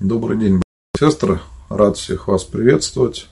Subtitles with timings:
[0.00, 0.62] Добрый день,
[0.98, 1.40] сестры.
[1.68, 3.28] Рад всех вас приветствовать.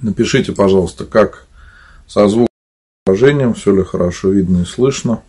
[0.00, 1.46] Напишите, пожалуйста, как
[2.08, 2.48] со звуком
[3.54, 5.22] все ли хорошо видно и слышно.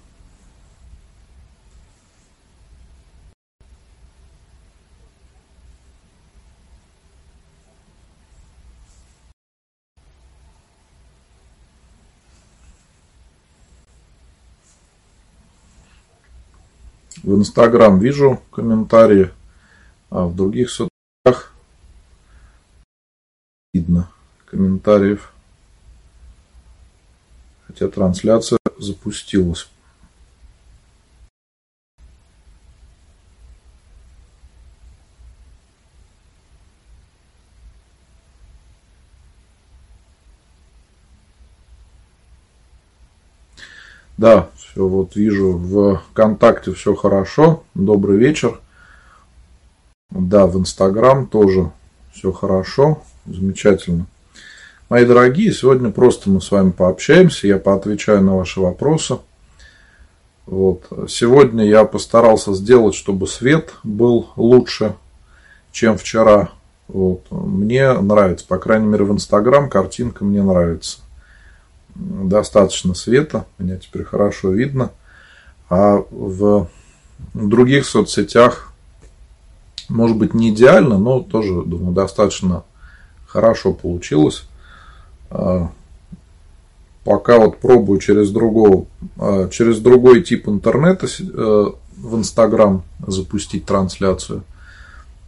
[17.34, 19.32] В Инстаграм вижу комментарии,
[20.12, 21.52] а в других соцсетях
[23.74, 24.08] видно
[24.46, 25.34] комментариев.
[27.66, 29.68] Хотя трансляция запустилась.
[44.18, 47.64] Да, все, вот вижу в ВКонтакте все хорошо.
[47.74, 48.60] Добрый вечер.
[50.12, 51.72] Да, в Инстаграм тоже
[52.14, 53.02] все хорошо.
[53.26, 54.06] Замечательно.
[54.90, 59.18] Мои дорогие, сегодня просто мы с вами пообщаемся, я поотвечаю на ваши вопросы.
[60.46, 60.84] Вот.
[61.10, 64.94] Сегодня я постарался сделать, чтобы свет был лучше,
[65.72, 66.50] чем вчера.
[66.88, 67.24] Вот.
[67.32, 71.00] Мне нравится, по крайней мере в Инстаграм картинка мне нравится
[71.96, 74.92] достаточно света, меня теперь хорошо видно.
[75.70, 76.70] А в
[77.34, 78.72] других соцсетях,
[79.90, 82.64] может быть, не идеально, но тоже, думаю, достаточно
[83.28, 84.46] хорошо получилось.
[85.30, 85.70] А,
[87.04, 88.86] пока вот пробую через, другого,
[89.18, 91.66] а, через другой тип интернета э,
[91.98, 94.44] в Инстаграм запустить трансляцию.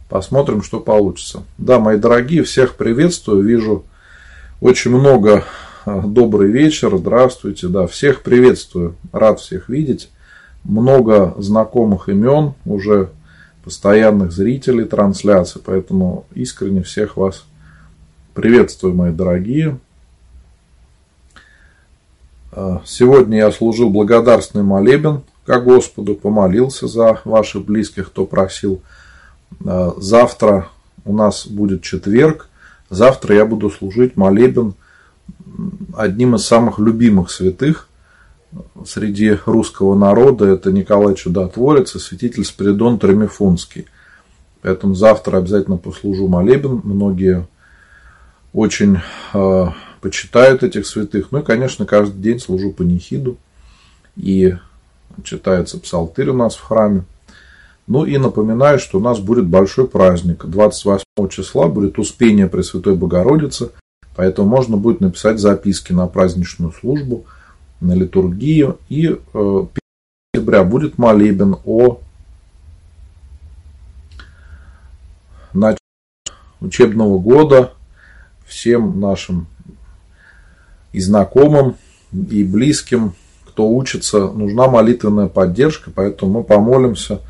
[0.08, 1.42] Посмотрим, что получится.
[1.58, 3.42] Да, мои дорогие, всех приветствую.
[3.42, 3.84] Вижу
[4.60, 5.44] очень много
[5.86, 10.10] добрый вечер, здравствуйте, да, всех приветствую, рад всех видеть.
[10.64, 13.10] Много знакомых имен, уже
[13.62, 17.44] постоянных зрителей трансляции, поэтому искренне всех вас
[18.34, 19.78] приветствую, мои дорогие.
[22.50, 28.82] А, сегодня я служил благодарственный молебен ко Господу, помолился за ваших близких, кто просил.
[29.64, 30.66] А, завтра
[31.04, 32.48] у нас будет четверг,
[32.90, 34.74] завтра я буду служить молебен–
[35.96, 37.88] одним из самых любимых святых
[38.84, 40.46] среди русского народа.
[40.46, 43.86] Это Николай Чудотворец и святитель Спиридон Тремифунский.
[44.62, 46.80] Поэтому завтра обязательно послужу молебен.
[46.84, 47.46] Многие
[48.52, 48.98] очень
[49.34, 49.66] э,
[50.00, 51.28] почитают этих святых.
[51.30, 53.36] Ну и, конечно, каждый день служу панихиду.
[54.16, 54.54] И
[55.22, 57.04] читается псалтырь у нас в храме.
[57.86, 60.44] Ну и напоминаю, что у нас будет большой праздник.
[60.44, 63.70] 28 числа будет Успение Пресвятой Богородицы–
[64.16, 67.26] Поэтому можно будет написать записки на праздничную службу,
[67.80, 68.78] на литургию.
[68.88, 69.66] И 1 э,
[70.32, 72.00] октября будет молебен о
[75.52, 75.78] начале
[76.60, 77.74] учебного года
[78.46, 79.46] всем нашим
[80.92, 81.76] и знакомым,
[82.12, 83.12] и близким,
[83.44, 87.20] кто учится, нужна молитвенная поддержка, поэтому мы помолимся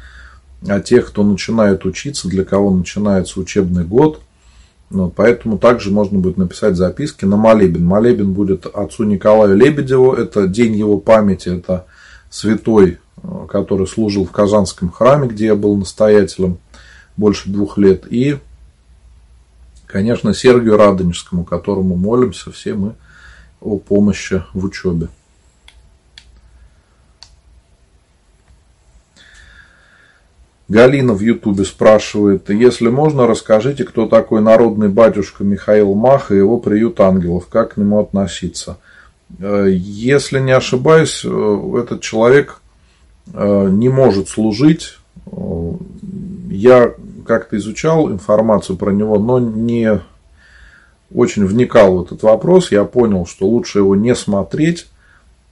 [0.68, 4.20] о тех, кто начинает учиться, для кого начинается учебный год–
[4.88, 7.84] ну, поэтому также можно будет написать записки на молебен.
[7.84, 10.12] Молебен будет отцу Николаю Лебедеву.
[10.12, 11.48] Это день его памяти.
[11.58, 11.86] Это
[12.30, 16.58] святой, э, который служил в Казанском храме, где я был настоятелем
[17.16, 18.04] больше двух лет.
[18.10, 18.38] И,
[19.86, 22.94] конечно, Сергию Радонежскому, которому молимся все мы
[23.60, 25.08] о помощи в учебе.
[30.68, 36.58] Галина в Ютубе спрашивает, если можно, расскажите, кто такой народный батюшка Михаил Мах и его
[36.58, 38.78] приют ангелов, как к нему относиться.
[39.38, 42.60] Э, если не ошибаюсь, э, этот человек
[43.32, 44.98] э, не может служить.
[46.50, 46.94] Я
[47.26, 50.00] как-то изучал информацию про него, но не
[51.14, 52.72] очень вникал в этот вопрос.
[52.72, 54.88] Я понял, что лучше его не смотреть.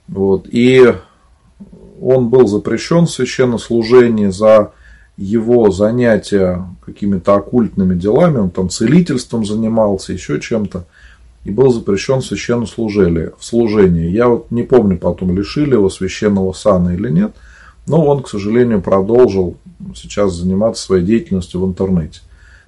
[0.07, 0.47] Вот.
[0.49, 0.93] И
[2.01, 4.71] он был запрещен в священнослужении за
[5.17, 10.85] его занятия какими-то оккультными делами, он там целительством занимался, еще чем-то,
[11.45, 13.29] и был запрещен в священнослужении.
[13.37, 14.09] В служении.
[14.09, 17.33] Я вот не помню, потом лишили его священного сана или нет,
[17.87, 19.57] но он, к сожалению, продолжил
[19.95, 22.21] сейчас заниматься своей деятельностью в интернете.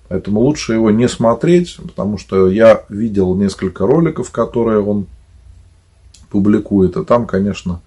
[0.07, 5.05] Поэтому лучше его не смотреть, потому что я видел несколько роликов, которые он
[6.29, 7.81] публикует, и там, конечно,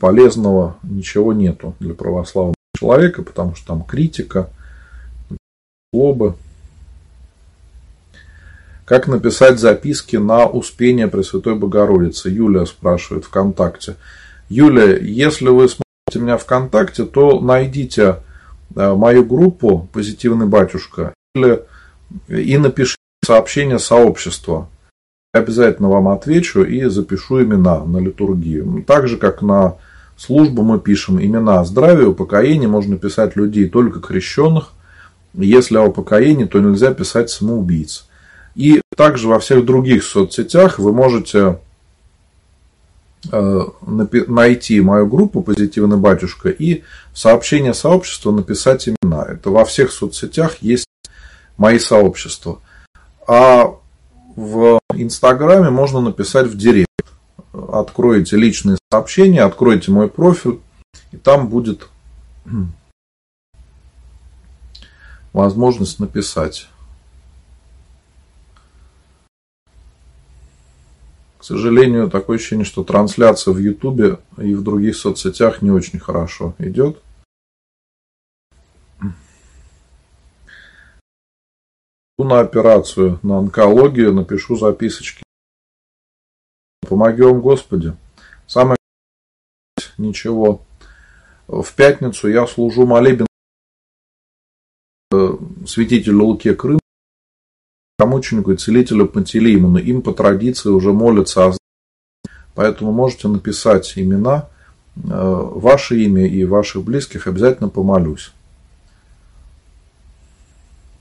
[0.00, 2.54] полезного ничего нету для православного
[2.84, 4.50] человека, потому что там критика,
[5.92, 6.36] злоба.
[8.84, 12.28] Как написать записки на Успение Пресвятой Богородицы?
[12.28, 13.96] Юлия спрашивает ВКонтакте.
[14.50, 18.16] Юлия, если вы смотрите меня ВКонтакте, то найдите
[18.76, 21.62] э, мою группу «Позитивный батюшка» или,
[22.28, 24.68] и напишите сообщение сообщества.
[25.32, 28.84] Я обязательно вам отвечу и запишу имена на литургию.
[28.86, 29.78] Так же, как на
[30.16, 34.72] службу мы пишем имена здравия, упокоения, можно писать людей только крещенных.
[35.34, 38.06] Если о упокоении, то нельзя писать самоубийц.
[38.54, 41.58] И также во всех других соцсетях вы можете
[43.32, 43.60] э,
[44.28, 46.82] найти мою группу «Позитивный батюшка» и
[47.12, 49.24] в сообщение сообщества написать имена.
[49.24, 50.86] Это во всех соцсетях есть
[51.56, 52.60] мои сообщества.
[53.26, 53.74] А
[54.36, 56.88] в Инстаграме можно написать в директ.
[57.54, 60.60] Откроете личные сообщения, откройте мой профиль,
[61.12, 61.88] и там будет
[65.32, 66.68] возможность написать.
[71.38, 76.54] К сожалению, такое ощущение, что трансляция в Ютубе и в других соцсетях не очень хорошо
[76.58, 76.98] идет.
[82.16, 85.22] на операцию на онкологию, напишу записочки.
[86.84, 87.94] Помоги вам, Господи.
[88.46, 88.76] Самое
[89.98, 90.62] ничего.
[91.46, 93.26] В пятницу я служу молебен
[95.12, 95.36] э,
[95.66, 96.78] святителю Луке Крым,
[97.98, 99.78] мученику и целителю Пантелеймону.
[99.78, 101.52] Им по традиции уже молятся о
[102.54, 104.48] Поэтому можете написать имена,
[104.96, 108.32] э, ваше имя и ваших близких, обязательно помолюсь.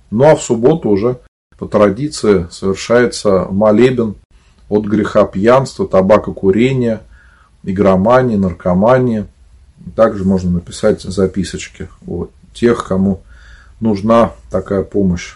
[0.10, 1.20] Ну а в субботу уже
[1.58, 4.16] по традиции совершается молебен
[4.74, 7.02] от греха пьянства, табакокурения,
[7.64, 9.28] игромании, наркомании.
[9.96, 13.22] Также можно написать записочки о тех, кому
[13.80, 15.36] нужна такая помощь.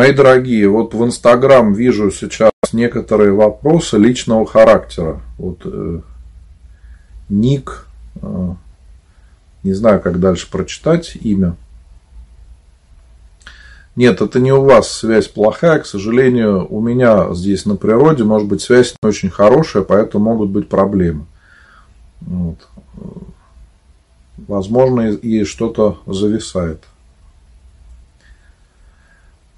[0.00, 5.20] Мои дорогие, вот в Инстаграм вижу сейчас некоторые вопросы личного характера.
[5.36, 6.00] Вот э,
[7.28, 7.86] ник,
[8.22, 8.54] э,
[9.62, 11.54] не знаю, как дальше прочитать имя.
[13.94, 18.48] Нет, это не у вас связь плохая, к сожалению, у меня здесь на природе, может
[18.48, 21.26] быть, связь не очень хорошая, поэтому могут быть проблемы.
[22.22, 22.56] Вот.
[24.48, 26.84] Возможно, и что-то зависает.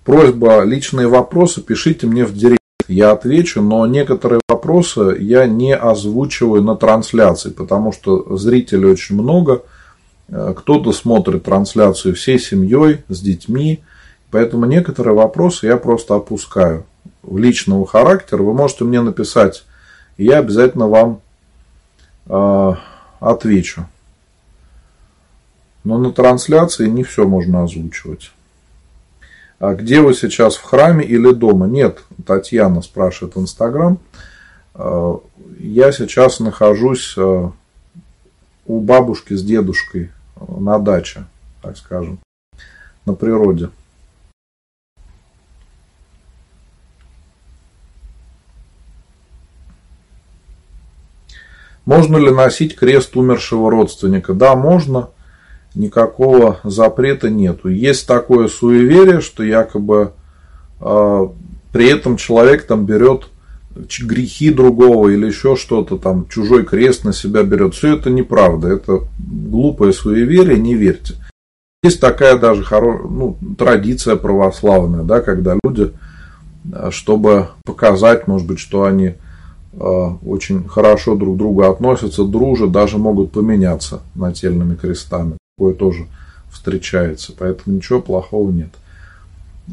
[0.05, 2.59] Просьба, личные вопросы пишите мне в директ.
[2.89, 9.63] Я отвечу, но некоторые вопросы я не озвучиваю на трансляции, потому что зрителей очень много.
[10.29, 13.85] Э, кто-то смотрит трансляцию всей семьей, с детьми.
[14.33, 16.85] Поэтому некоторые вопросы я просто опускаю.
[17.23, 19.65] В личного характера вы можете мне написать,
[20.17, 21.21] и я обязательно вам
[22.27, 22.75] э,
[23.21, 23.87] отвечу.
[25.85, 28.33] Но на трансляции не все можно озвучивать.
[29.63, 31.69] А где вы сейчас, в храме или дома?
[31.69, 34.01] Нет, Татьяна спрашивает Инстаграм.
[34.75, 35.21] А,
[35.61, 37.53] я сейчас нахожусь а,
[38.67, 40.11] у бабушки с дедушкой
[40.49, 41.27] на даче,
[41.63, 42.19] так скажем,
[43.07, 43.71] на природе.
[51.85, 54.35] Можно ли носить крест умершего родственника?
[54.35, 55.11] Да, можно
[55.75, 57.69] никакого запрета нету.
[57.69, 60.13] Есть такое суеверие, что якобы
[60.81, 61.27] э,
[61.73, 63.29] при этом человек там берет
[64.03, 67.75] грехи другого или еще что-то там, чужой крест на себя берет.
[67.75, 71.15] Все это неправда, это глупое суеверие, не верьте.
[71.83, 73.09] Есть такая даже хоро...
[73.09, 75.93] ну, традиция православная, да, когда люди,
[76.73, 79.17] а, чтобы показать, может быть, что они э,
[80.25, 86.07] очень хорошо друг к другу относятся, дружат, даже могут поменяться нательными крестами такое тоже
[86.51, 88.71] встречается, поэтому ничего плохого нет.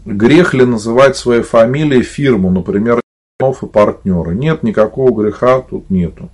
[0.05, 3.01] Грех ли называть своей фамилией фирму, например,
[3.41, 4.35] и партнеры?
[4.35, 6.29] Нет, никакого греха тут нету.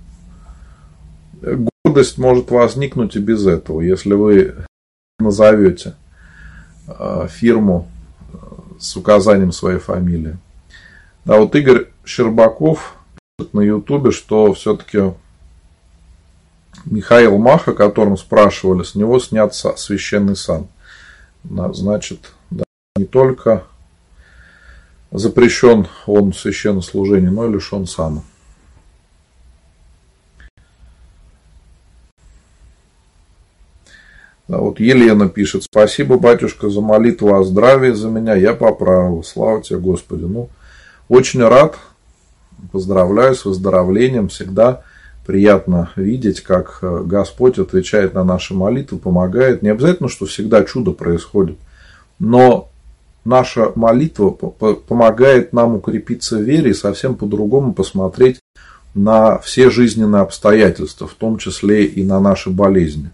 [1.84, 4.54] Гордость может возникнуть и без этого, если вы
[5.18, 5.94] назовете
[6.86, 7.88] а, фирму
[8.78, 10.36] с указанием своей фамилии.
[11.24, 12.96] Да, вот Игорь Щербаков
[13.52, 15.14] на ютубе, что все-таки
[16.84, 20.68] Михаил Мах, о котором спрашивали, с него снят священный сан.
[21.44, 22.64] Значит, да,
[22.96, 23.64] не только
[25.10, 28.22] запрещен он священнослужение, но и лишен сана.
[34.48, 39.60] Да, вот Елена пишет, спасибо, батюшка, за молитву о здравии за меня, я поправил, слава
[39.60, 40.22] тебе, Господи.
[40.22, 40.50] Ну,
[41.08, 41.76] очень рад,
[42.70, 44.84] поздравляю с выздоровлением, всегда
[45.26, 49.62] приятно видеть, как э, Господь отвечает на наши молитвы, помогает.
[49.62, 51.58] Не обязательно, что всегда чудо происходит,
[52.18, 52.70] но
[53.24, 58.38] наша молитва помогает нам укрепиться в вере и совсем по-другому посмотреть
[58.94, 63.10] на все жизненные обстоятельства, в том числе и на наши болезни.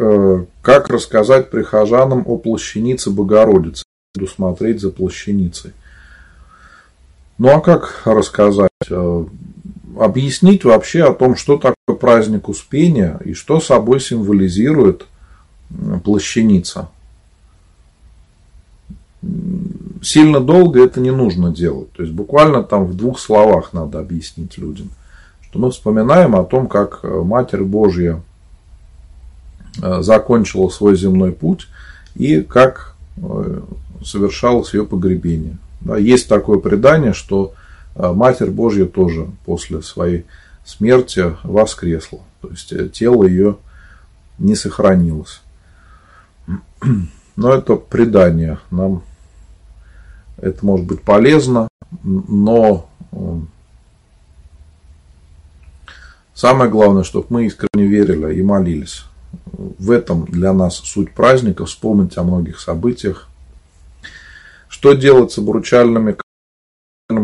[0.00, 3.84] Как, э, как рассказать прихожанам о плащанице Богородицы?
[4.14, 5.72] Буду за плащаницей.
[7.36, 8.70] Ну а как рассказать?
[8.88, 9.24] Э,
[9.98, 15.06] объяснить вообще о том, что такое праздник Успения и что собой символизирует
[16.02, 16.88] плащаница.
[20.02, 21.92] Сильно долго это не нужно делать.
[21.92, 24.88] То есть буквально там в двух словах надо объяснить людям.
[25.42, 28.29] Что мы вспоминаем о том, как Матерь Божья Э,
[29.76, 31.68] закончила свой земной путь
[32.14, 33.60] и как э,
[34.04, 35.58] совершалось ее погребение.
[35.80, 37.54] Да, есть такое предание, что
[37.94, 40.26] э, Матерь Божья тоже после своей
[40.64, 42.20] смерти воскресла.
[42.40, 43.56] То есть тело ее
[44.38, 45.40] не сохранилось.
[47.36, 48.58] Но это предание.
[48.70, 49.02] Нам
[50.36, 51.68] это может быть полезно,
[52.02, 52.88] но
[56.34, 59.04] самое главное, чтобы мы искренне верили и молились
[59.52, 63.28] в этом для нас суть праздника, вспомнить о многих событиях.
[64.68, 66.16] Что делать с обручальным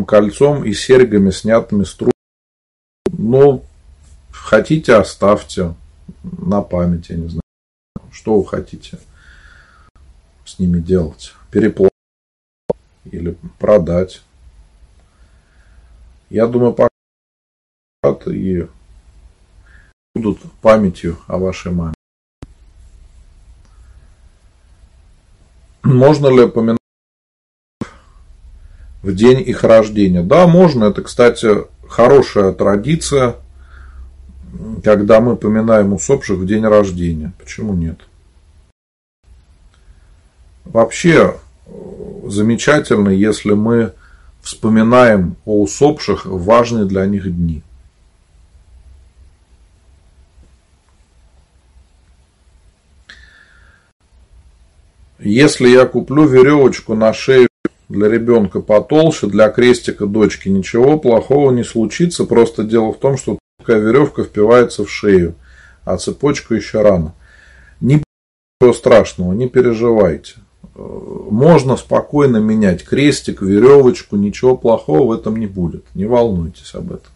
[0.07, 2.13] кольцом и серьгами, снятыми с труб?
[3.07, 3.65] Ну,
[4.31, 5.75] хотите, оставьте
[6.23, 7.43] на память, я не знаю.
[8.11, 8.99] Что вы хотите
[10.45, 11.35] с ними делать?
[11.51, 11.93] Переплавать
[13.05, 14.23] или продать?
[16.29, 16.91] Я думаю, пока
[18.27, 18.67] и
[20.15, 21.96] будут памятью о вашей маме.
[25.87, 26.79] Можно ли поминать
[29.03, 30.23] в день их рождения?
[30.23, 30.87] Да, можно.
[30.87, 31.49] Это, кстати,
[31.89, 33.37] хорошая традиция,
[34.83, 37.33] когда мы поминаем усопших в день рождения.
[37.39, 38.01] Почему нет?
[40.65, 41.37] Вообще
[42.27, 43.93] замечательно, если мы
[44.43, 47.63] вспоминаем о усопших важные для них дни.
[55.27, 57.49] Если я куплю веревочку на шею
[57.89, 62.25] для ребенка потолще, для крестика дочки, ничего плохого не случится.
[62.25, 65.35] Просто дело в том, что такая веревка впивается в шею,
[65.85, 67.13] а цепочку еще рано.
[67.81, 70.35] Ничего страшного, не переживайте.
[70.77, 75.85] Можно спокойно менять крестик, веревочку, ничего плохого в этом не будет.
[75.95, 77.11] Не волнуйтесь об этом.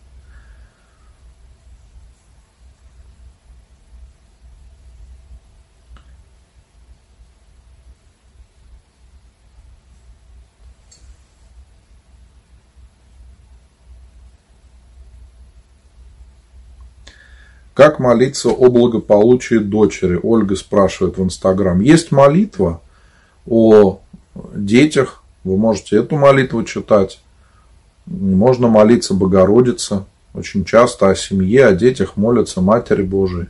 [17.74, 20.18] Как молиться о благополучии дочери?
[20.22, 21.80] Ольга спрашивает в Инстаграм.
[21.80, 22.80] Есть молитва
[23.46, 24.00] о
[24.54, 25.22] детях.
[25.44, 27.20] Вы можете эту молитву читать.
[28.06, 30.04] Можно молиться Богородице.
[30.34, 33.46] Очень часто о семье, о детях молятся Матери Божией.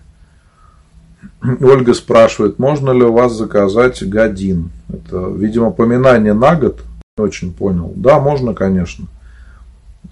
[1.61, 4.71] Ольга спрашивает, можно ли у вас заказать годин?
[4.89, 6.83] Это, видимо, поминание на год.
[7.17, 7.93] Не очень понял.
[7.97, 9.07] Да, можно, конечно.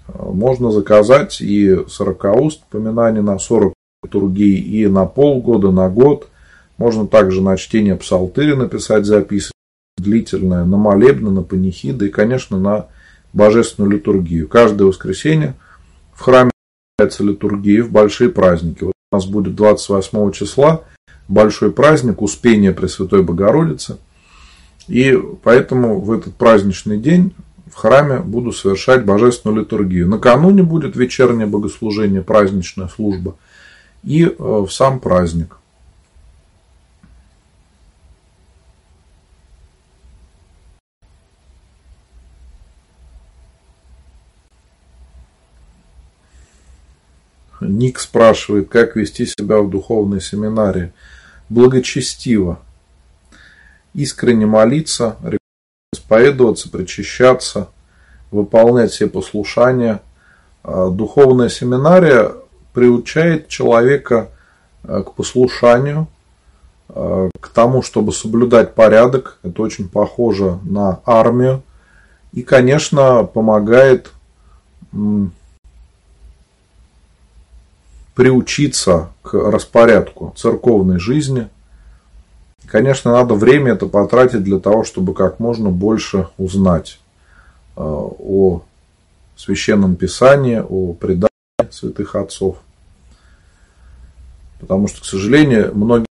[0.07, 3.73] Можно заказать и 40 уст поминание на 40
[4.03, 6.29] литургии и на полгода, на год.
[6.77, 9.51] Можно также на чтение псалтыри написать запись
[9.97, 12.87] длительное, на молебны, на панихиды и, конечно, на
[13.33, 14.47] божественную литургию.
[14.47, 15.55] Каждое воскресенье
[16.13, 16.51] в храме
[16.97, 18.85] является литургия в большие праздники.
[18.85, 20.83] Вот у нас будет 28 числа
[21.27, 23.97] большой праздник Успения Пресвятой Богородицы.
[24.87, 27.33] И поэтому в этот праздничный день
[27.69, 30.07] в храме буду совершать божественную литургию.
[30.07, 33.35] Накануне будет вечернее богослужение, праздничная служба–
[34.03, 35.59] и э, в сам праздник.
[47.61, 50.93] Ник спрашивает, как вести себя в духовной семинарии.
[51.49, 52.59] Благочестиво.
[53.93, 55.17] Искренне молиться,
[55.93, 57.69] исповедоваться, причащаться,
[58.31, 60.01] выполнять все послушания.
[60.63, 62.33] А духовная семинария
[62.79, 64.29] приучает человека
[64.85, 66.07] э, к послушанию,
[66.87, 69.37] э, к тому, чтобы соблюдать порядок.
[69.43, 71.61] Это очень похоже на армию.
[72.31, 74.13] И, конечно, помогает
[78.15, 81.49] приучиться к распорядку церковной жизни.
[82.65, 86.97] Конечно, надо время это потратить для того, чтобы как можно больше узнать
[87.75, 88.61] э, о
[89.35, 91.29] священном писании, о предании
[91.71, 92.55] святых отцов.
[94.59, 96.05] Потому что, к сожалению, многие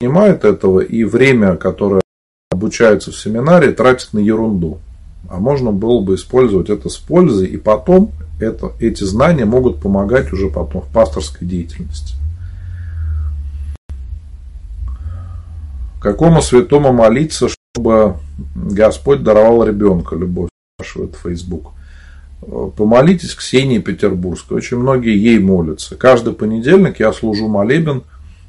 [0.00, 2.02] не понимают этого, и время, которое
[2.50, 4.78] обучаются в семинаре, тратят на ерунду.
[5.28, 10.32] А можно было бы использовать это с пользой, и потом это, эти знания могут помогать
[10.32, 12.14] уже потом в пасторской деятельности.
[16.00, 18.16] Какому святому молиться, чтобы
[18.54, 21.72] Господь даровал ребенка, любовь, спрашивает Facebook.
[22.76, 24.56] Помолитесь Ксении Петербургской.
[24.56, 25.96] Очень многие ей молятся.
[25.96, 28.04] Каждый понедельник я служу молебен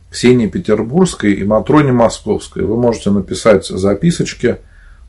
[0.10, 2.64] Ксении Петербургской и Матроне Московской.
[2.64, 4.58] Вы можете написать записочки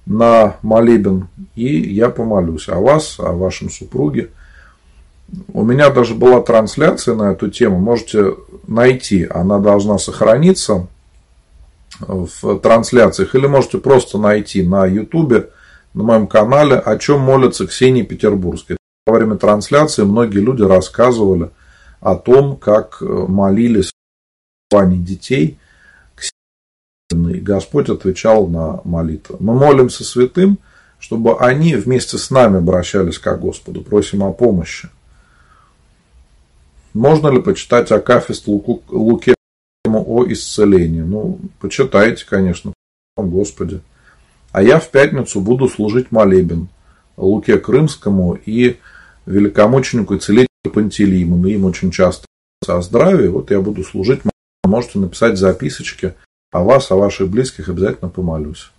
[0.07, 4.31] на молебен, и я помолюсь о вас, о вашем супруге.
[5.53, 8.35] У меня даже была трансляция на эту тему, можете
[8.67, 10.89] найти, она должна сохраниться
[12.01, 15.51] в трансляциях, или можете просто найти на ютубе
[15.95, 18.80] на моем канале, о чем молятся Ксении Петербургской.
[19.07, 21.51] Во время трансляции многие люди рассказывали
[22.01, 23.91] о том, как молились
[24.71, 25.59] в детей
[27.13, 29.37] и Господь отвечал на молитвы.
[29.41, 30.59] Мы молимся святым,
[30.99, 34.89] чтобы они вместе с нами обращались к Господу, просим о помощи.
[36.93, 39.35] Можно ли почитать Акафист Луке
[39.85, 41.01] о исцелении?
[41.01, 42.73] Ну, почитайте, конечно,
[43.17, 43.81] Господи.
[44.53, 46.69] А я в пятницу буду служить молебен
[47.17, 48.79] Луке Крымскому и
[49.31, 51.37] великомученику и целителю Пантелейму.
[51.37, 52.27] Мы им очень часто
[52.67, 53.29] о здравии.
[53.29, 54.21] Вот я буду служить.
[54.65, 56.15] Можете написать записочки
[56.53, 58.71] о вас, о ваших близких обязательно помолюсь.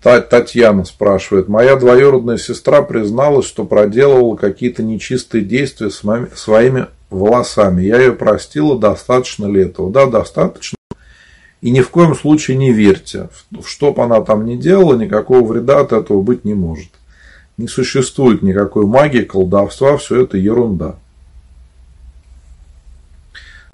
[0.00, 1.48] Татьяна спрашивает.
[1.48, 6.02] Моя двоюродная сестра призналась, что проделывала какие-то нечистые действия с
[6.34, 7.82] своими волосами.
[7.82, 9.90] Я ее простила, достаточно ли этого?
[9.90, 10.77] Да, достаточно.
[11.60, 13.28] И ни в коем случае не верьте.
[13.64, 16.90] Что бы она там ни делала, никакого вреда от этого быть не может.
[17.56, 20.96] Не существует никакой магии, колдовства, все это ерунда.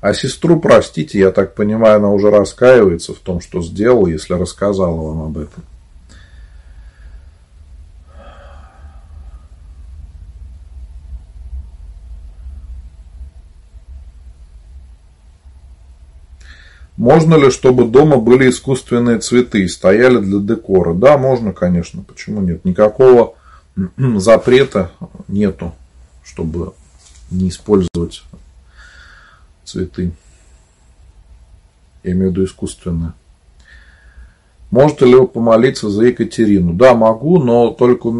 [0.01, 4.97] А сестру, простите, я так понимаю, она уже раскаивается в том, что сделала, если рассказала
[4.97, 5.62] вам об этом.
[16.96, 20.94] Можно ли, чтобы дома были искусственные цветы и стояли для декора?
[20.94, 22.02] Да, можно, конечно.
[22.02, 22.64] Почему нет?
[22.64, 23.35] Никакого
[23.96, 24.92] запрета
[25.26, 25.74] нету,
[26.22, 26.72] чтобы
[27.30, 28.22] не использовать
[29.64, 30.12] цветы.
[32.04, 33.12] Я имею в виду искусственные.
[34.70, 36.72] Можете ли вы помолиться за Екатерину?
[36.72, 38.11] Да, могу, но только,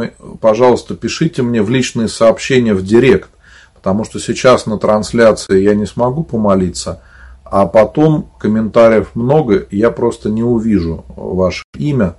[0.41, 3.29] пожалуйста, пишите мне в личные сообщения в директ,
[3.75, 7.03] потому что сейчас на трансляции я не смогу помолиться,
[7.45, 12.17] а потом комментариев много, я просто не увижу ваше имя,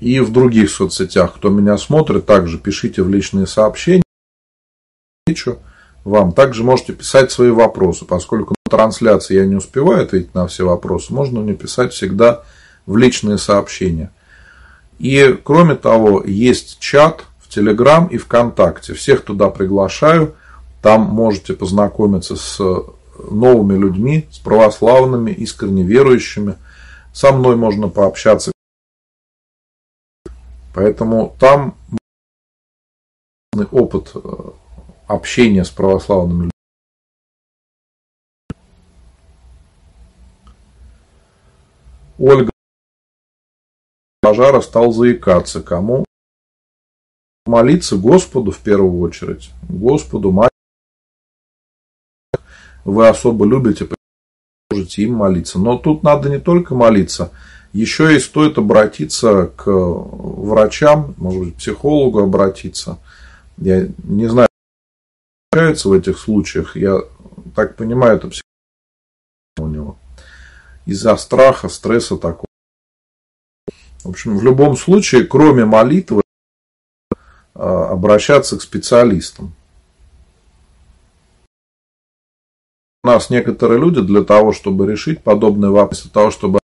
[0.00, 4.02] и в других соцсетях, кто меня смотрит, также пишите в личные сообщения.
[6.04, 10.64] Вам также можете писать свои вопросы, поскольку на трансляции я не успеваю ответить на все
[10.64, 12.44] вопросы, можно мне писать всегда
[12.86, 14.10] в личные сообщения.
[14.98, 18.94] И кроме того, есть чат в Телеграм и ВКонтакте.
[18.94, 20.34] Всех туда приглашаю.
[20.82, 22.60] Там можете познакомиться с
[23.30, 26.56] новыми людьми, с православными, искренне верующими.
[27.12, 28.52] Со мной можно пообщаться
[30.78, 31.76] Поэтому там
[33.72, 34.20] опыт э,
[35.08, 36.52] общения с православными людьми.
[42.20, 42.52] Ольга
[44.20, 45.62] пожара стал заикаться.
[45.62, 46.04] Кому?
[47.44, 49.50] Молиться Господу в первую очередь.
[49.68, 50.47] Господу, мать.
[52.88, 53.88] Вы особо любите,
[54.70, 55.58] можете им молиться.
[55.58, 57.32] Но тут надо не только молиться–
[57.72, 62.98] еще и стоит обратиться к врачам, может быть, психологу обратиться.
[63.58, 64.48] Я не знаю,
[65.50, 66.76] получается в этих случаях.
[66.76, 67.00] Я
[67.54, 68.44] так понимаю, это психолог
[69.60, 69.98] у него.
[70.86, 72.46] Из-за страха, стресса такого.
[74.02, 76.22] В общем, в любом случае, кроме молитвы,
[77.54, 79.52] а, обращаться к специалистам.
[83.08, 86.60] Нас некоторые люди для того, чтобы решить подобные вопросы, для того, чтобы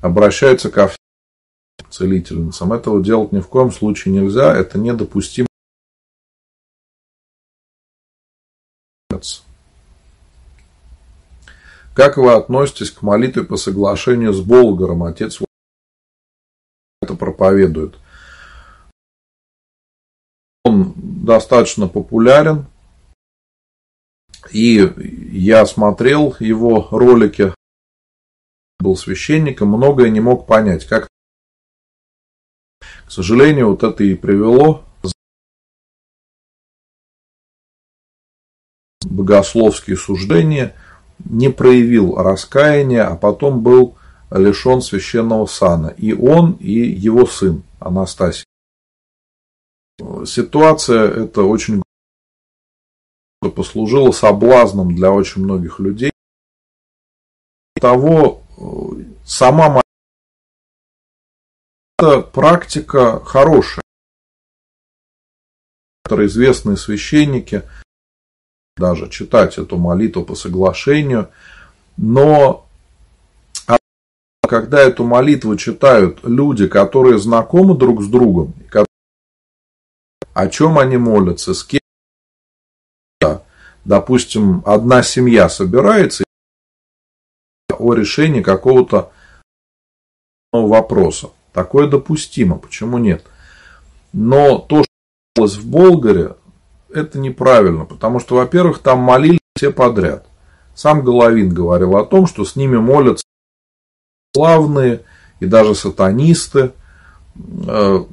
[0.00, 2.72] обращаются ко всем целительницам.
[2.72, 5.48] Этого делать ни в коем случае нельзя, это недопустимо.
[11.94, 15.02] Как вы относитесь к молитве по соглашению с Болгаром?
[15.02, 15.40] Отец
[17.02, 17.98] это проповедует.
[20.64, 22.66] Он достаточно популярен.
[24.50, 24.92] И
[25.32, 27.54] я смотрел его ролики,
[28.80, 30.86] был священником, многое не мог понять.
[30.86, 31.08] Как
[32.80, 34.84] к сожалению, вот это и привело
[39.04, 40.74] богословские суждения,
[41.18, 43.96] не проявил раскаяния, а потом был
[44.30, 45.88] лишен священного сана.
[45.88, 48.46] И он, и его сын Анастасий.
[50.24, 51.82] Ситуация эта очень
[53.50, 56.12] послужила соблазном для очень многих людей.
[57.80, 58.42] Того
[59.24, 59.82] сама
[61.98, 63.82] эта практика хорошая.
[66.10, 67.62] Известные священники
[68.76, 71.30] даже читать эту молитву по соглашению,
[71.96, 72.66] но
[74.42, 78.52] когда эту молитву читают люди, которые знакомы друг с другом,
[80.34, 81.80] о чем они молятся, с кем,
[83.84, 86.24] допустим, одна семья собирается
[87.78, 89.12] о решении какого-то
[90.52, 91.30] вопроса.
[91.52, 93.24] Такое допустимо, почему нет?
[94.12, 94.88] Но то, что
[95.34, 96.36] делалось в Болгаре,
[96.92, 100.26] это неправильно, потому что, во-первых, там молились все подряд.
[100.74, 103.24] Сам Головин говорил о том, что с ними молятся
[104.34, 105.02] славные
[105.40, 106.72] и даже сатанисты.
[107.66, 108.04] Э,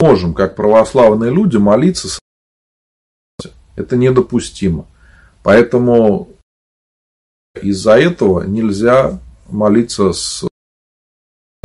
[0.00, 2.18] можем, как православные люди, молиться.
[3.76, 4.86] Это недопустимо.
[5.42, 6.28] Поэтому
[7.62, 10.44] из-за этого нельзя молиться с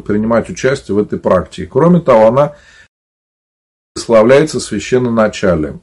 [0.04, 1.68] принимать участие в этой практике.
[1.68, 2.56] Кроме того, она
[3.98, 5.82] славляется священноначалием.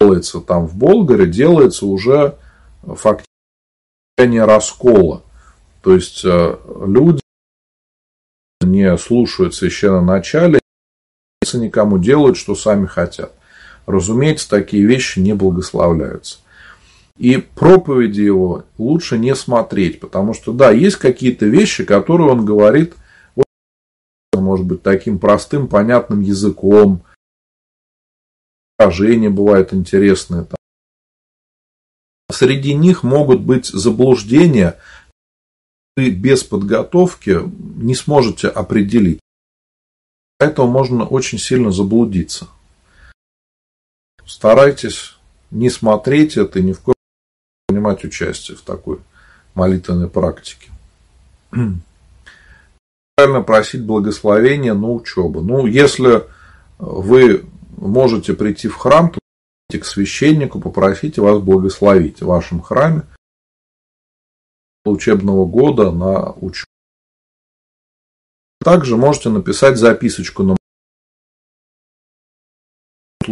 [0.00, 2.38] Делается там в Болгаре, делается уже
[2.82, 3.26] фактически
[4.18, 5.22] раскола.
[5.82, 7.20] То есть э, люди
[8.60, 10.60] не слушают священноначалия,
[11.54, 13.32] никому делают, что сами хотят.
[13.86, 16.38] Разумеется, такие вещи не благословляются.
[17.16, 22.94] И проповеди его лучше не смотреть, потому что, да, есть какие-то вещи, которые он говорит,
[24.46, 27.02] может быть, таким простым, понятным языком.
[28.78, 30.44] Выражения бывают интересные.
[30.44, 30.56] Там.
[32.30, 34.78] Среди них могут быть заблуждения,
[35.96, 37.40] вы без подготовки
[37.82, 39.20] не сможете определить.
[40.38, 42.48] Поэтому можно очень сильно заблудиться.
[44.26, 45.16] Старайтесь
[45.50, 46.94] не смотреть это и ни в коем
[47.68, 48.98] принимать участие в такой
[49.54, 50.70] молитвенной практике.
[53.16, 55.40] Правильно просить благословения на учебу.
[55.40, 56.24] Ну, если
[56.78, 59.20] вы можете прийти в храм, то
[59.78, 63.02] к священнику, попросите вас благословить в вашем храме
[64.84, 66.66] учебного года на учебу.
[68.62, 70.55] Также можете написать записочку на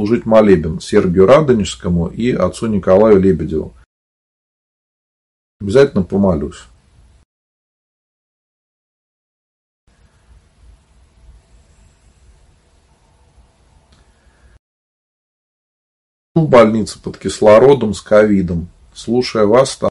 [0.04, 3.74] служить молебен Сергию Радонежскому и отцу Николаю Лебедеву.
[5.62, 6.64] Обязательно помолюсь.
[16.34, 18.68] В больнице под кислородом с ковидом.
[18.92, 19.90] Слушая вас, там,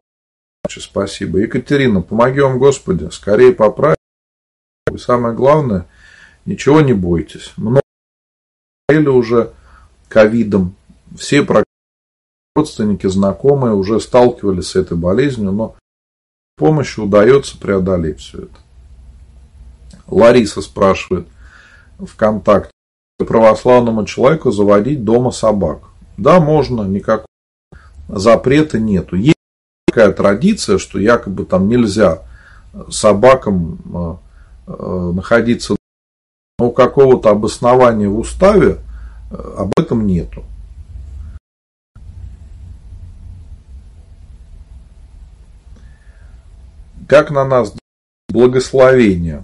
[0.70, 1.40] спасибо.
[1.40, 3.98] Екатерина, помоги вам, Господи, скорее поправить.
[4.94, 5.88] И самое главное,
[6.46, 7.52] ничего не бойтесь.
[7.58, 7.82] Много
[9.10, 9.54] уже
[10.14, 10.76] ковидом.
[11.18, 11.46] Все
[12.56, 15.76] родственники, знакомые уже сталкивались с этой болезнью, но
[16.56, 18.56] помощью удается преодолеть все это.
[20.08, 21.28] Лариса спрашивает
[22.00, 22.72] ВКонтакте,
[23.18, 25.80] православному человеку заводить дома собак.
[26.18, 27.26] Да, можно, никакого
[28.08, 29.16] запрета нету.
[29.16, 29.38] Есть
[29.88, 32.22] такая традиция, что якобы там нельзя
[32.90, 33.80] собакам
[34.68, 35.76] э, э, находиться,
[36.60, 38.80] но какого-то обоснования в уставе
[39.34, 40.44] об этом нету.
[47.14, 47.74] как на нас
[48.30, 49.44] благословение.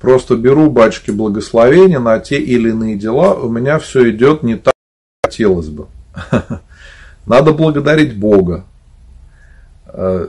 [0.00, 4.74] Просто беру, бачки благословения на те или иные дела, у меня все идет не так,
[5.22, 5.88] как хотелось бы.
[7.26, 8.64] Надо благодарить Бога.
[9.86, 10.28] Э,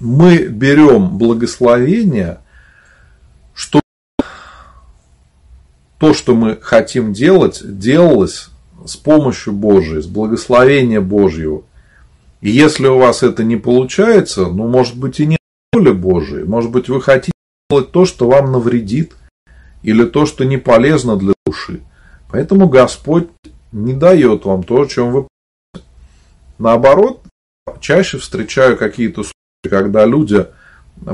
[0.00, 2.40] мы берем благословение,
[3.54, 3.80] что
[5.98, 8.50] то, что мы хотим делать, делалось
[8.84, 11.62] с помощью Божией, с благословения Божьего.
[12.40, 15.38] И если у вас это не получается, ну, может быть, и не
[15.72, 16.44] воля Божия.
[16.44, 17.32] Может быть, вы хотите
[17.70, 19.14] делать то, что вам навредит,
[19.82, 21.82] или то, что не полезно для души.
[22.30, 23.28] Поэтому Господь
[23.70, 25.28] не дает вам то, о чем вы
[26.58, 27.20] Наоборот,
[27.80, 30.46] чаще встречаю какие-то случаи, когда люди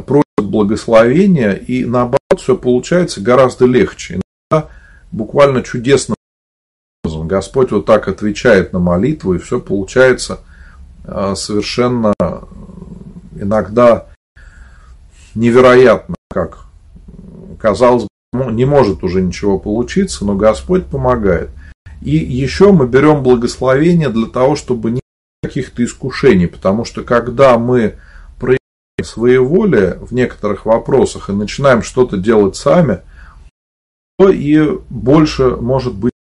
[0.07, 4.21] просят благословения, и наоборот все получается гораздо легче.
[5.13, 6.17] Буквально чудесным
[7.05, 10.41] образом Господь вот так отвечает на молитву, и все получается
[11.05, 12.15] а, совершенно
[13.35, 14.07] иногда
[15.35, 16.67] невероятно, как
[17.59, 21.51] казалось бы, не может уже ничего получиться, но Господь помогает.
[22.01, 25.01] И еще мы берем благословение для того, чтобы не
[25.43, 27.97] каких-то искушений, потому что когда мы
[28.39, 33.01] проявляем своеволие в некоторых вопросах и начинаем что-то делать сами,
[34.21, 36.13] то и больше может быть.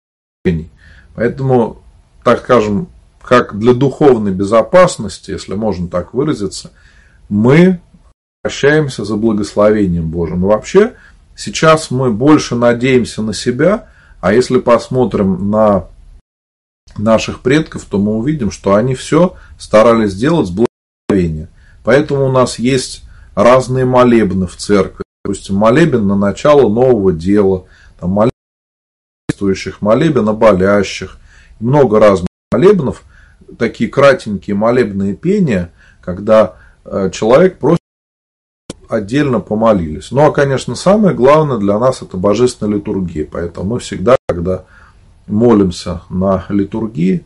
[1.17, 1.83] Поэтому,
[2.23, 2.87] так скажем,
[3.21, 6.71] как для духовной безопасности, если можно так выразиться,
[7.29, 7.81] мы
[8.41, 10.43] обращаемся за благословением Божьим.
[10.43, 10.95] Вообще,
[11.35, 13.89] сейчас мы больше надеемся на себя,
[14.21, 15.87] а если посмотрим на
[16.97, 21.49] наших предков, то мы увидим, что они все старались сделать с благословения.
[21.83, 23.03] Поэтому у нас есть
[23.35, 25.03] разные молебны в церкви.
[25.25, 27.65] Допустим, молебен на начало нового дела,
[27.99, 28.33] там молебен
[29.29, 31.19] действующих, молебен болящих,
[31.61, 33.03] много разных молебнов,
[33.59, 37.83] такие кратенькие молебные пения, когда э, человек просто
[38.89, 40.11] отдельно помолились.
[40.11, 43.27] Ну, а, конечно, самое главное для нас это божественная литургия.
[43.31, 44.65] Поэтому мы всегда, когда
[45.27, 47.25] молимся на литургии,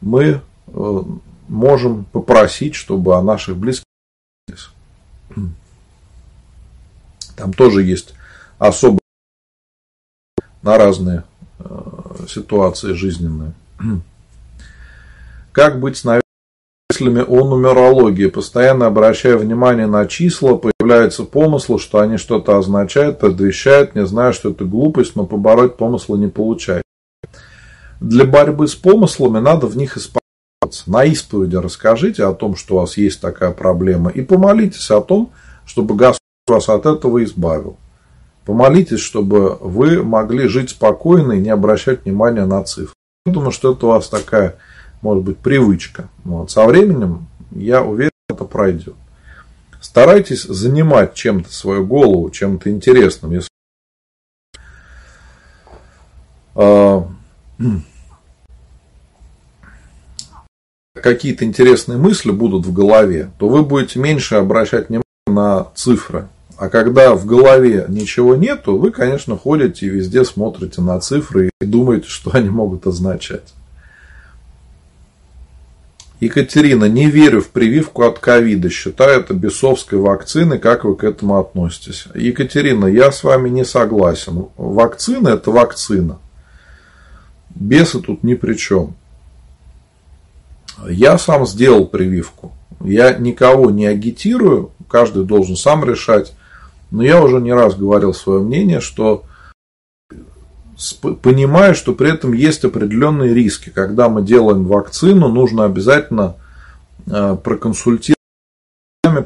[0.00, 1.02] мы э,
[1.48, 3.84] можем попросить, чтобы о наших близких
[7.40, 8.14] там тоже есть
[8.58, 8.98] особо
[10.62, 11.24] на разные
[11.58, 11.64] э,
[12.28, 13.52] ситуации жизненные.
[15.52, 16.04] Как быть с
[16.90, 23.94] мыслями о нумерологии, постоянно обращая внимание на числа, появляются помыслы, что они что-то означают, предвещают,
[23.94, 26.84] не знаю, что это глупость, но побороть помыслы не получается.
[28.00, 30.90] Для борьбы с помыслами надо в них исповедоваться.
[30.90, 35.32] На исповеди расскажите о том, что у вас есть такая проблема, и помолитесь о том,
[35.66, 37.76] чтобы Господь вас от этого избавил.
[38.44, 42.94] Помолитесь, чтобы вы могли жить спокойно и не обращать внимания на цифры.
[43.26, 44.56] Я думаю, что это у вас такая
[45.02, 46.08] может быть, привычка.
[46.24, 46.50] Вот.
[46.50, 48.94] Со временем, я уверен, это пройдет.
[49.80, 53.32] Старайтесь занимать чем-то свою голову, чем-то интересным.
[53.32, 53.48] Если
[56.54, 57.08] а,
[60.94, 66.28] какие-то интересные мысли будут в голове, то вы будете меньше обращать внимание на цифры.
[66.60, 71.64] А когда в голове ничего нету, вы, конечно, ходите и везде смотрите на цифры и
[71.64, 73.54] думаете, что они могут означать.
[76.20, 81.38] Екатерина, не верю в прививку от ковида, считаю это бесовской вакциной, как вы к этому
[81.38, 82.08] относитесь?
[82.14, 84.48] Екатерина, я с вами не согласен.
[84.58, 86.18] Вакцина это вакцина.
[87.54, 88.96] Бесы тут ни при чем.
[90.86, 92.52] Я сам сделал прививку.
[92.84, 96.34] Я никого не агитирую, каждый должен сам решать.
[96.90, 99.24] Но я уже не раз говорил свое мнение, что
[101.22, 103.70] понимая, что при этом есть определенные риски.
[103.70, 106.36] Когда мы делаем вакцину, нужно обязательно
[107.06, 108.16] э, проконсультировать,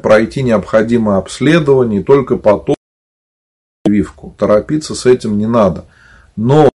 [0.01, 2.75] пройти необходимое обследование, и только потом
[3.83, 4.35] прививку.
[4.37, 5.85] Торопиться с этим не надо.
[6.35, 6.69] Но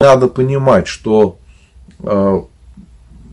[0.00, 1.38] надо понимать, что,
[2.00, 2.42] э,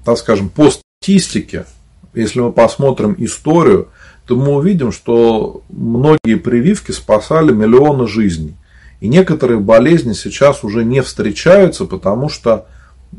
[0.05, 1.65] так скажем, по статистике,
[2.13, 3.89] если мы посмотрим историю,
[4.33, 8.55] то мы увидим, что многие прививки спасали миллионы жизней.
[8.99, 12.65] И некоторые болезни сейчас уже не встречаются, потому что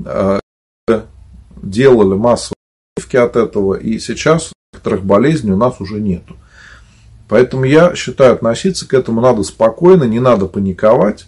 [0.05, 0.41] э,
[1.63, 2.57] делали массовые
[2.95, 6.37] прививки от этого, и сейчас некоторых болезней у нас уже нету.
[7.29, 11.27] Поэтому я считаю, относиться к этому надо спокойно, не надо паниковать,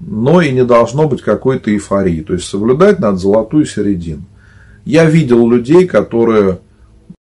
[0.00, 2.22] но и не должно быть какой-то эйфории.
[2.22, 4.24] То есть соблюдать надо золотую середину.
[4.84, 6.60] Я видел людей, которые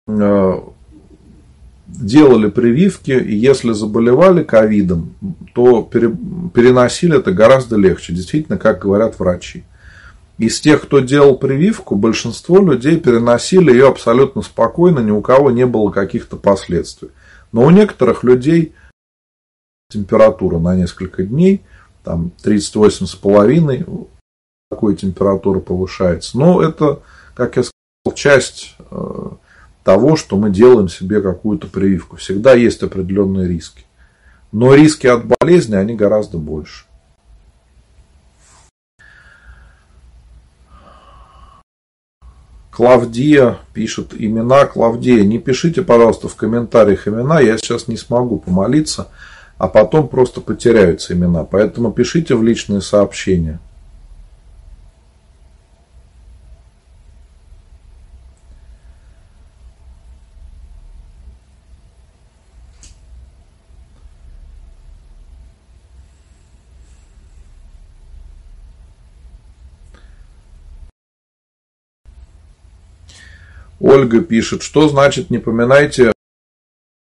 [0.07, 0.53] э,
[1.95, 5.15] делали прививки, и если заболевали ковидом,
[5.53, 9.63] то переносили это гораздо легче, действительно, как говорят врачи.
[10.37, 15.65] Из тех, кто делал прививку, большинство людей переносили ее абсолютно спокойно, ни у кого не
[15.65, 17.09] было каких-то последствий.
[17.53, 18.73] Но у некоторых людей
[19.89, 21.63] температура на несколько дней,
[22.03, 24.07] там 38,5,
[24.69, 26.37] такой температура повышается.
[26.37, 27.01] Но это,
[27.33, 29.29] как я сказал, часть э,
[29.85, 32.17] того, что мы делаем себе какую-то прививку.
[32.17, 33.85] Всегда есть определенные риски.
[34.51, 36.85] Но риски от болезни, они гораздо больше.
[42.71, 44.65] Клавдия пишет имена.
[44.65, 47.39] Клавдия, не пишите, пожалуйста, в комментариях имена.
[47.39, 49.09] Я сейчас не смогу помолиться,
[49.59, 51.43] а потом просто потеряются имена.
[51.43, 53.59] Поэтому пишите в личные сообщения.
[73.85, 76.11] Ольга пишет, что значит не поминайте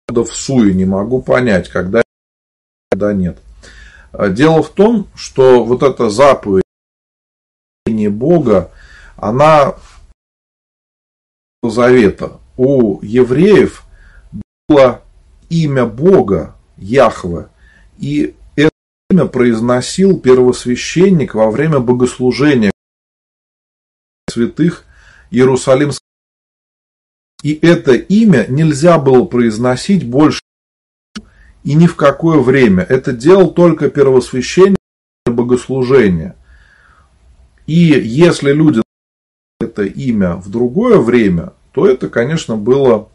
[0.10, 2.04] в суе, не могу понять, когда,
[2.92, 3.40] когда нет.
[4.32, 6.66] Дело в том, что вот эта заповедь
[8.10, 8.72] Бога,
[9.16, 9.76] она
[11.64, 12.42] Завета.
[12.58, 13.86] У евреев
[14.68, 15.02] было
[15.50, 17.48] имя Бога, Яхве,
[17.98, 18.72] и это
[19.10, 22.72] имя произносил первосвященник во время богослужения
[24.30, 24.84] святых
[25.32, 26.05] Иерусалимских.
[27.46, 30.40] И это имя нельзя было произносить больше
[31.64, 32.82] и ни в какое время.
[32.82, 34.80] Это делал только первосвященник
[35.28, 36.36] богослужения.
[37.68, 38.82] И если люди
[39.60, 43.10] это имя в другое время, то это, конечно, было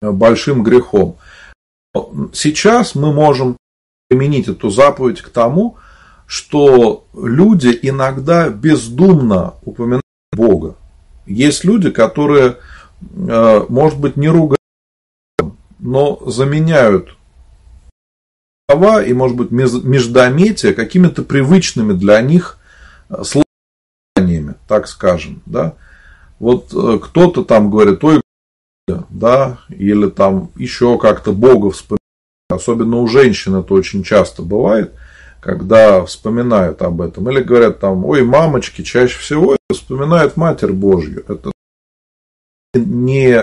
[0.00, 1.16] большим грехом.
[2.32, 3.56] Сейчас мы можем
[4.08, 5.78] применить эту заповедь к тому,
[6.26, 10.76] что люди иногда бездумно упоминают Бога.
[11.26, 12.58] Есть люди, которые,
[13.00, 14.58] может быть, не ругают,
[15.78, 17.16] но заменяют
[18.70, 22.58] слова и, может быть, междометия какими-то привычными для них
[23.08, 25.42] э, словами, так скажем.
[25.46, 25.74] Да?
[26.38, 28.20] Вот э, кто-то там говорит, ой,
[29.08, 32.00] да, или там еще как-то Бога вспоминает.
[32.48, 34.94] Особенно у женщин это очень часто бывает,
[35.40, 37.30] когда вспоминают об этом.
[37.30, 41.24] Или говорят там, ой, мамочки, чаще всего вспоминают Матерь Божью.
[41.28, 41.52] Это
[42.74, 43.42] не,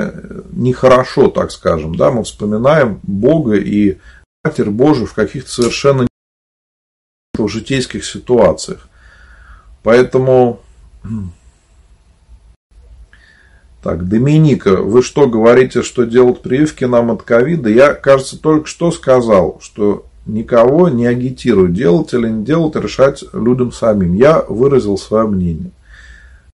[0.51, 1.95] не хорошо, так скажем.
[1.95, 2.11] Да?
[2.11, 3.97] Мы вспоминаем Бога и
[4.43, 6.07] Матерь Божию в каких-то совершенно
[7.37, 8.87] житейских ситуациях.
[9.83, 10.61] Поэтому
[13.83, 17.69] так, Доминика, вы что говорите, что делать прививки нам от ковида?
[17.69, 23.71] Я, кажется, только что сказал, что никого не агитирую делать или не делать, решать людям
[23.71, 24.13] самим.
[24.13, 25.71] Я выразил свое мнение.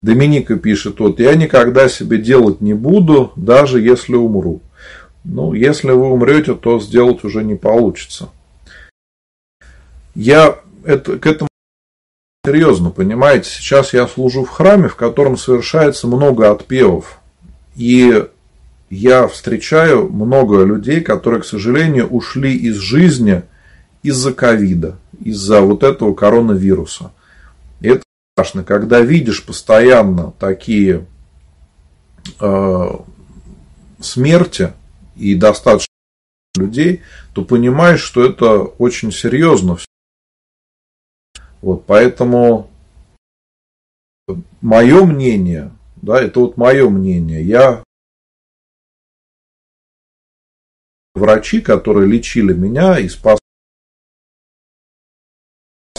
[0.03, 4.61] Доминика пишет, вот, я никогда себе делать не буду, даже если умру.
[5.25, 8.29] Ну, если вы умрете, то сделать уже не получится.
[10.17, 11.49] Я это, к этому
[12.45, 17.21] серьезно, понимаете, сейчас я служу в храме, в котором совершается много отпевов.
[17.77, 18.27] И
[18.91, 23.43] я встречаю много людей, которые, к сожалению, ушли из жизни
[24.03, 27.13] из-за ковида, из-за вот этого коронавируса.
[28.43, 31.07] Страшно, когда видишь постоянно такие
[32.41, 32.89] э,
[34.01, 34.73] смерти
[35.15, 35.87] и достаточно
[36.57, 37.03] людей,
[37.35, 39.79] то понимаешь, что это очень серьезно.
[41.61, 42.69] Вот, поэтому
[44.61, 47.45] мое мнение, да, это вот мое мнение.
[47.45, 47.85] Я
[51.15, 53.07] врачи, которые лечили меня и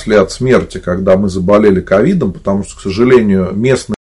[0.04, 3.96] спасли от смерти, когда мы заболели ковидом, потому что, к сожалению, местные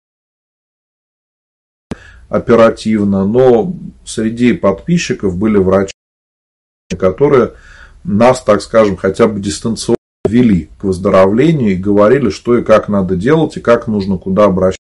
[2.27, 3.73] оперативно, но
[4.05, 5.93] среди подписчиков были врачи,
[6.97, 7.53] которые
[8.03, 13.15] нас, так скажем, хотя бы дистанционно вели к выздоровлению и говорили, что и как надо
[13.15, 14.79] делать, и как нужно куда обращаться.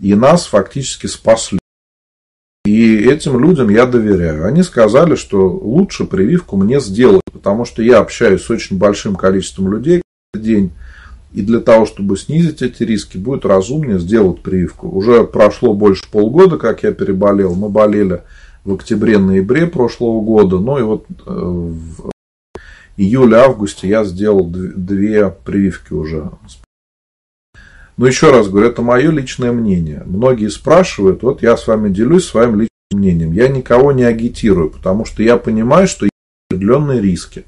[0.00, 1.58] И нас фактически спасли.
[2.64, 4.44] И этим людям я доверяю.
[4.44, 9.72] Они сказали, что лучше прививку мне сделать, потому что я общаюсь с очень большим количеством
[9.72, 10.02] людей
[10.34, 10.72] день.
[11.32, 14.88] И для того, чтобы снизить эти риски, будет разумнее сделать прививку.
[14.88, 17.54] Уже прошло больше полгода, как я переболел.
[17.54, 18.22] Мы болели
[18.64, 20.58] в октябре-ноябре прошлого года.
[20.58, 22.10] Ну и вот э, в
[22.96, 26.30] июле-августе я сделал две прививки уже.
[27.98, 30.02] Но еще раз говорю, это мое личное мнение.
[30.06, 33.32] Многие спрашивают, вот я с вами делюсь своим личным мнением.
[33.32, 36.12] Я никого не агитирую, потому что я понимаю, что есть
[36.50, 37.44] определенные риски.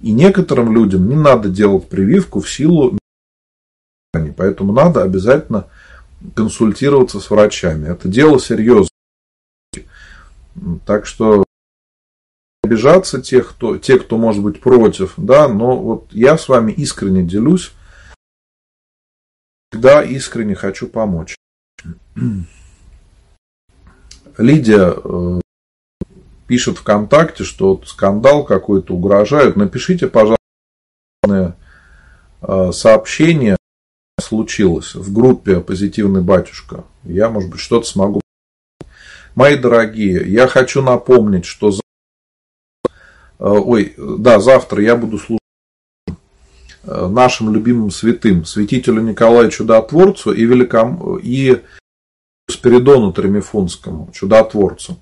[0.00, 2.98] И некоторым людям не надо делать прививку в силу
[4.36, 5.68] Поэтому надо обязательно
[6.34, 7.88] консультироваться с врачами.
[7.88, 8.88] Это дело серьезное.
[10.86, 11.44] Так что
[12.62, 17.22] обижаться тех, кто, те, кто может быть против, да, но вот я с вами искренне
[17.22, 17.72] делюсь,
[19.70, 21.36] всегда искренне хочу помочь.
[24.38, 25.40] Лидия э,
[26.48, 29.54] пишет ВКонтакте, что вот скандал какой-то угрожает.
[29.54, 30.38] Напишите, пожалуйста,
[32.42, 33.56] э, сообщение
[34.20, 36.84] случилось в группе «Позитивный батюшка».
[37.04, 38.20] Я, может быть, что-то смогу.
[39.36, 41.70] Мои дорогие, я хочу напомнить, что
[43.38, 45.40] Э, ой, да, завтра я буду служить
[46.82, 51.62] э, нашим любимым святым, святителю Николаю Чудотворцу и, великом, и
[52.50, 54.98] Спиридону Тремифунскому, Чудотворцу.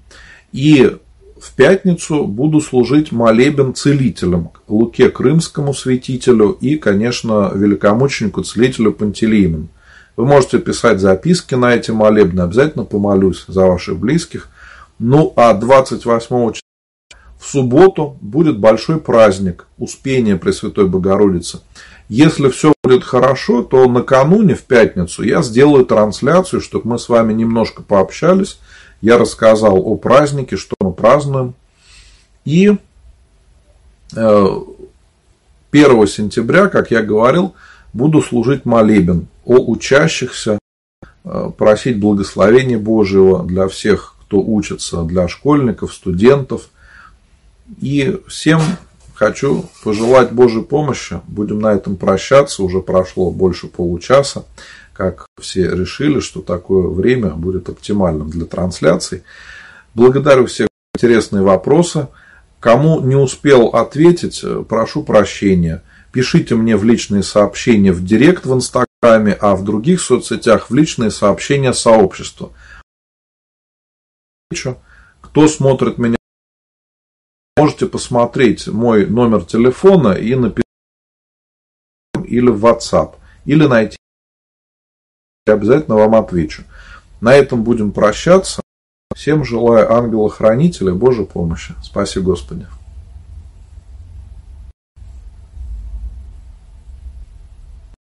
[0.52, 0.98] И
[1.40, 9.68] в пятницу буду служить молебен целителям, Луке Крымскому святителю и, конечно, великомученику целителю Пантелеимону.
[10.16, 12.40] Вы можете писать записки на эти молебны.
[12.40, 14.48] Обязательно помолюсь за ваших близких.
[14.98, 16.60] Ну, а 28 числа
[17.38, 21.60] в субботу будет большой праздник Успения Пресвятой Богородицы.
[22.08, 27.32] Если все будет хорошо, то накануне, в пятницу, я сделаю трансляцию, чтобы мы с вами
[27.34, 28.58] немножко пообщались.
[29.06, 31.54] Я рассказал о празднике, что мы празднуем.
[32.44, 32.80] И 1
[34.16, 37.54] э, сентября, как я говорил,
[37.92, 40.58] буду служить молебен о учащихся,
[41.24, 46.68] э, просить благословения Божьего для всех, кто учится, для школьников, студентов.
[47.80, 48.60] И всем
[49.14, 51.20] хочу пожелать Божьей помощи.
[51.28, 52.64] Будем на этом прощаться.
[52.64, 54.46] Уже прошло больше получаса,
[54.96, 59.22] как все решили, что такое время будет оптимальным для трансляций.
[59.94, 62.08] Благодарю всех за интересные вопросы.
[62.60, 65.82] Кому не успел ответить, прошу прощения.
[66.12, 71.10] Пишите мне в личные сообщения в директ в Инстаграме, а в других соцсетях в личные
[71.10, 72.52] сообщения сообществу.
[75.20, 76.16] Кто смотрит меня
[77.56, 80.64] можете посмотреть мой номер телефона и написать
[82.24, 83.96] или в WhatsApp, или найти.
[85.46, 86.64] Я обязательно вам отвечу.
[87.20, 88.62] На этом будем прощаться.
[89.14, 91.74] Всем желаю ангела-хранителя Божьей помощи.
[91.84, 92.66] Спаси Господи.